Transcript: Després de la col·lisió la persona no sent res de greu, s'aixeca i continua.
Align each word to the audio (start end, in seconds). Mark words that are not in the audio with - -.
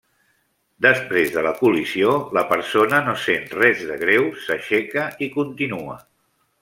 Després 0.85 1.33
de 1.35 1.43
la 1.47 1.51
col·lisió 1.59 2.15
la 2.37 2.43
persona 2.53 3.01
no 3.09 3.13
sent 3.25 3.45
res 3.59 3.85
de 3.91 3.99
greu, 4.05 4.27
s'aixeca 4.47 5.05
i 5.27 5.29
continua. 5.37 6.01